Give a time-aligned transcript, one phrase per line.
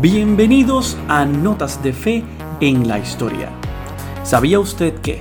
[0.00, 2.22] Bienvenidos a Notas de Fe
[2.60, 3.50] en la Historia.
[4.22, 5.20] ¿Sabía usted que?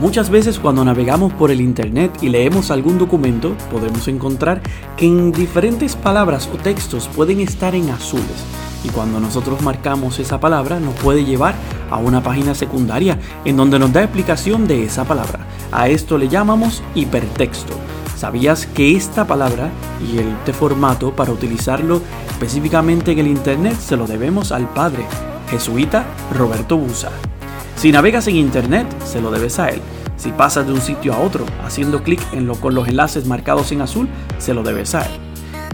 [0.00, 4.62] Muchas veces cuando navegamos por el Internet y leemos algún documento, podemos encontrar
[4.96, 8.44] que en diferentes palabras o textos pueden estar en azules.
[8.82, 11.54] Y cuando nosotros marcamos esa palabra nos puede llevar
[11.88, 15.46] a una página secundaria en donde nos da explicación de esa palabra.
[15.70, 17.74] A esto le llamamos hipertexto.
[18.16, 24.06] ¿Sabías que esta palabra y este formato para utilizarlo específicamente en el Internet se lo
[24.06, 25.04] debemos al padre
[25.50, 27.10] jesuita Roberto Busa?
[27.76, 29.80] Si navegas en Internet, se lo debes a él.
[30.16, 33.82] Si pasas de un sitio a otro haciendo clic en con los enlaces marcados en
[33.82, 35.12] azul, se lo debes a él.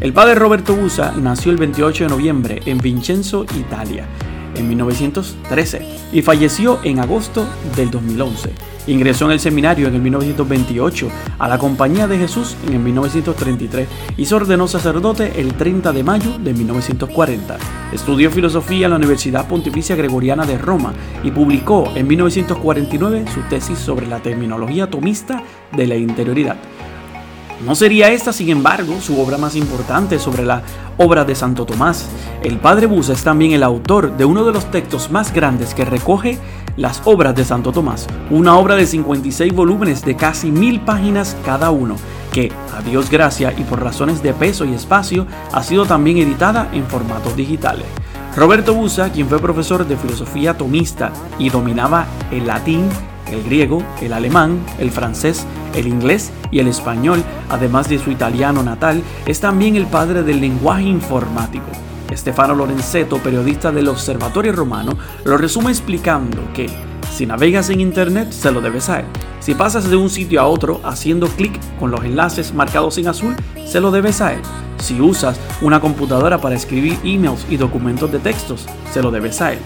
[0.00, 4.06] El padre Roberto Busa nació el 28 de noviembre en Vincenzo, Italia,
[4.54, 7.46] en 1913 y falleció en agosto
[7.77, 8.50] del 2011.
[8.86, 13.88] Ingresó en el seminario en el 1928, a la Compañía de Jesús en el 1933
[14.16, 17.59] y se ordenó sacerdote el 30 de mayo de 1940.
[17.93, 23.78] Estudió filosofía en la Universidad Pontificia Gregoriana de Roma y publicó en 1949 su tesis
[23.78, 25.43] sobre la terminología tomista
[25.76, 26.56] de la interioridad.
[27.64, 30.62] No sería esta, sin embargo, su obra más importante sobre la
[30.96, 32.08] obra de Santo Tomás.
[32.42, 35.84] El padre Busa es también el autor de uno de los textos más grandes que
[35.84, 36.38] recoge
[36.76, 41.70] las obras de Santo Tomás, una obra de 56 volúmenes de casi mil páginas cada
[41.70, 41.96] uno,
[42.32, 46.70] que, a Dios gracia y por razones de peso y espacio, ha sido también editada
[46.72, 47.86] en formatos digitales.
[48.36, 52.88] Roberto Busa, quien fue profesor de filosofía tomista y dominaba el latín,
[53.30, 58.62] el griego, el alemán, el francés, el inglés y el español, además de su italiano
[58.62, 61.66] natal, es también el padre del lenguaje informático.
[62.10, 66.69] Estefano Lorenzetto, periodista del Observatorio Romano, lo resume explicando que
[67.12, 69.06] si navegas en Internet se lo debes a él.
[69.41, 73.37] Si pasas de un sitio a otro haciendo clic con los enlaces marcados en azul,
[73.66, 74.41] se lo debes a él.
[74.78, 79.53] Si usas una computadora para escribir emails y documentos de textos, se lo debes a
[79.53, 79.59] él.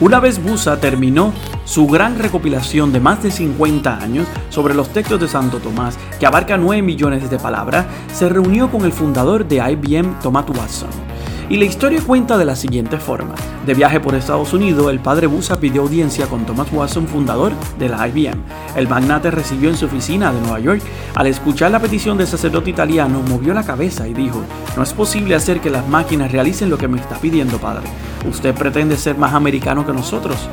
[0.00, 1.32] Una vez Busa terminó
[1.64, 6.26] su gran recopilación de más de 50 años sobre los textos de Santo Tomás, que
[6.26, 11.07] abarca 9 millones de palabras, se reunió con el fundador de IBM, Thomas Watson.
[11.50, 13.34] Y la historia cuenta de la siguiente forma.
[13.64, 17.88] De viaje por Estados Unidos, el padre Busa pidió audiencia con Thomas Watson, fundador de
[17.88, 18.36] la IBM.
[18.76, 20.82] El magnate recibió en su oficina de Nueva York.
[21.14, 24.42] Al escuchar la petición del sacerdote italiano, movió la cabeza y dijo,
[24.76, 27.88] no es posible hacer que las máquinas realicen lo que me está pidiendo, padre.
[28.28, 30.50] Usted pretende ser más americano que nosotros.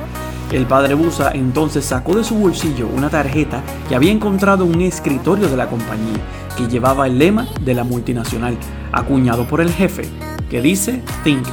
[0.54, 4.82] El padre Busa entonces sacó de su bolsillo una tarjeta que había encontrado en un
[4.82, 6.22] escritorio de la compañía,
[6.56, 8.58] que llevaba el lema de la multinacional,
[8.94, 10.10] acuñado por el jefe
[10.50, 11.46] que dice think,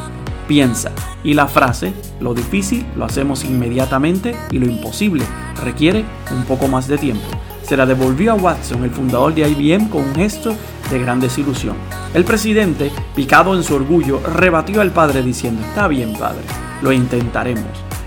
[0.46, 0.92] piensa,
[1.24, 5.24] y la frase lo difícil lo hacemos inmediatamente y lo imposible
[5.62, 7.24] requiere un poco más de tiempo.
[7.62, 10.54] Se la devolvió a Watson, el fundador de IBM, con un gesto
[10.90, 11.76] de gran desilusión.
[12.12, 16.42] El presidente, picado en su orgullo, rebatió al padre diciendo, está bien padre,
[16.82, 17.64] lo intentaremos,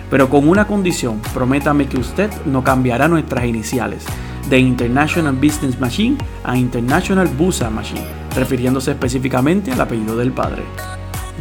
[0.09, 4.05] pero con una condición, prométame que usted no cambiará nuestras iniciales,
[4.49, 10.63] de International Business Machine a International Busa Machine refiriéndose específicamente al apellido del padre.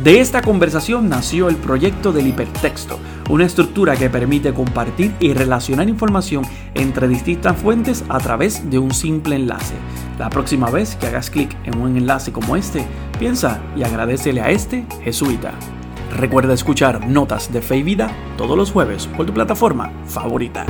[0.02, 2.98] De esta conversación nació el proyecto del hipertexto,
[3.30, 6.44] una estructura que permite compartir y relacionar información
[6.74, 9.74] entre distintas fuentes a través de un simple enlace.
[10.18, 12.84] La próxima vez que hagas clic en un enlace como este,
[13.20, 15.52] piensa y agradecele a este jesuita.
[16.16, 20.66] Recuerda escuchar Notas de Fe y Vida todos los jueves por tu plataforma favorita.